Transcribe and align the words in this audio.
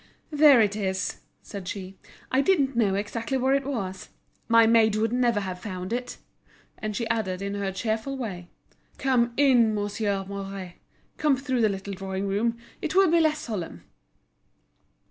"There 0.31 0.59
it 0.61 0.75
is," 0.75 1.19
said 1.43 1.67
she; 1.67 1.99
"I 2.31 2.41
didn't 2.41 2.75
know 2.75 2.95
exactly 2.95 3.37
where 3.37 3.53
it 3.53 3.67
was. 3.67 4.09
My 4.47 4.65
maid 4.65 4.95
would 4.95 5.13
never 5.13 5.41
have 5.41 5.59
found 5.59 5.93
it." 5.93 6.17
And 6.79 6.95
she 6.95 7.07
added 7.09 7.39
in 7.39 7.53
her 7.53 7.71
cheerful 7.71 8.17
way: 8.17 8.49
"Come 8.97 9.31
in, 9.37 9.75
Monsieur 9.75 10.25
Mouret, 10.27 10.73
come 11.17 11.37
through 11.37 11.61
the 11.61 11.69
little 11.69 11.93
drawing 11.93 12.27
room; 12.27 12.57
it 12.81 12.95
will 12.95 13.11
be 13.11 13.19
less 13.19 13.37
solemn." 13.37 13.83